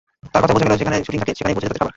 [0.33, 1.89] তাঁর কথায় বোঝা গেল, যেখানে শুটিং থাকে, সেখানেই পৌঁছে যায় তাঁদের খাবার।